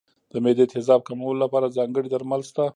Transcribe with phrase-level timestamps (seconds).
[0.31, 2.63] د معدې تېزاب کمولو لپاره ځانګړي درمل شته.